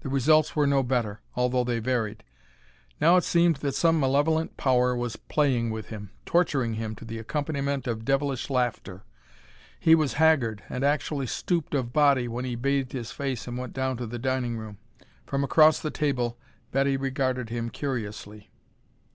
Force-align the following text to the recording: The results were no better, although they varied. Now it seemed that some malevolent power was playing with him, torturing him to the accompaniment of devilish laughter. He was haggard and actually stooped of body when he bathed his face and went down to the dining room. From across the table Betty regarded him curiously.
The 0.00 0.10
results 0.10 0.54
were 0.54 0.66
no 0.66 0.82
better, 0.82 1.22
although 1.36 1.64
they 1.64 1.78
varied. 1.78 2.22
Now 3.00 3.16
it 3.16 3.24
seemed 3.24 3.56
that 3.64 3.74
some 3.74 3.98
malevolent 3.98 4.58
power 4.58 4.94
was 4.94 5.16
playing 5.16 5.70
with 5.70 5.86
him, 5.88 6.10
torturing 6.26 6.74
him 6.74 6.94
to 6.96 7.04
the 7.06 7.18
accompaniment 7.18 7.86
of 7.86 8.04
devilish 8.04 8.50
laughter. 8.50 9.04
He 9.80 9.94
was 9.94 10.12
haggard 10.20 10.62
and 10.68 10.84
actually 10.84 11.28
stooped 11.28 11.72
of 11.72 11.94
body 11.94 12.28
when 12.28 12.44
he 12.44 12.56
bathed 12.56 12.92
his 12.92 13.10
face 13.10 13.46
and 13.48 13.56
went 13.56 13.72
down 13.72 13.96
to 13.96 14.06
the 14.06 14.18
dining 14.18 14.58
room. 14.58 14.76
From 15.24 15.42
across 15.42 15.80
the 15.80 15.90
table 15.90 16.36
Betty 16.70 16.98
regarded 16.98 17.48
him 17.48 17.70
curiously. 17.70 18.50